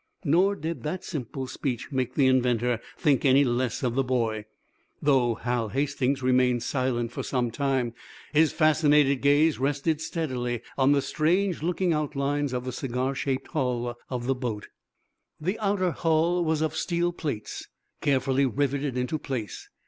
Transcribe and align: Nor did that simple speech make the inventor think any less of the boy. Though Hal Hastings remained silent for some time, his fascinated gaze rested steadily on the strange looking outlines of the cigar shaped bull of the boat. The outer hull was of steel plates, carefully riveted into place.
Nor 0.25 0.55
did 0.55 0.81
that 0.81 1.03
simple 1.03 1.45
speech 1.45 1.91
make 1.91 2.15
the 2.15 2.25
inventor 2.25 2.81
think 2.97 3.23
any 3.23 3.43
less 3.43 3.83
of 3.83 3.93
the 3.93 4.03
boy. 4.03 4.45
Though 4.99 5.35
Hal 5.35 5.69
Hastings 5.69 6.23
remained 6.23 6.63
silent 6.63 7.11
for 7.11 7.21
some 7.21 7.51
time, 7.51 7.93
his 8.33 8.51
fascinated 8.51 9.21
gaze 9.21 9.59
rested 9.59 10.01
steadily 10.01 10.63
on 10.75 10.93
the 10.93 11.03
strange 11.03 11.61
looking 11.61 11.93
outlines 11.93 12.51
of 12.51 12.65
the 12.65 12.71
cigar 12.73 13.13
shaped 13.13 13.53
bull 13.53 13.93
of 14.09 14.25
the 14.25 14.33
boat. 14.33 14.69
The 15.39 15.59
outer 15.59 15.91
hull 15.91 16.43
was 16.43 16.63
of 16.63 16.75
steel 16.75 17.13
plates, 17.13 17.67
carefully 18.01 18.47
riveted 18.47 18.97
into 18.97 19.19
place. 19.19 19.69